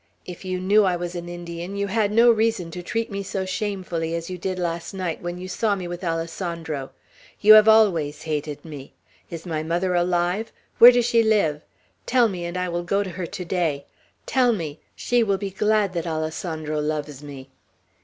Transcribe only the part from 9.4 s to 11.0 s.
my mother alive'? Where